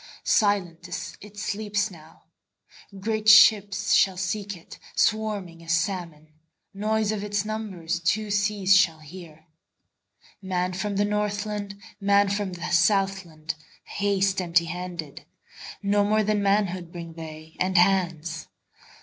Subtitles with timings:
[0.23, 0.87] Silent
[1.21, 2.23] it sleeps now;
[2.99, 6.29] Great ships shall seek it, Swarming as salmon;
[6.73, 9.45] Noise of its numbersTwo seas shall hear.
[10.41, 13.53] Man from the Northland, Man from the Southland,
[13.83, 15.25] Haste empty handed;
[15.83, 18.47] No more than manhoodBring they, and hands.